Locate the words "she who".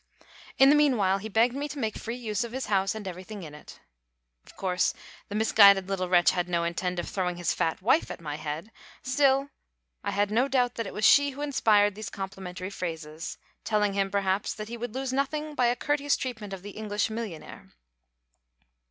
11.05-11.41